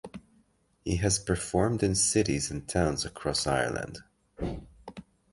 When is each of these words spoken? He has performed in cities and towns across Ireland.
He 0.83 0.95
has 0.95 1.19
performed 1.19 1.83
in 1.83 1.93
cities 1.93 2.49
and 2.49 2.67
towns 2.67 3.05
across 3.05 3.45
Ireland. 3.45 3.99